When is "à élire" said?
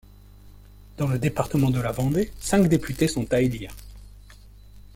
3.31-3.75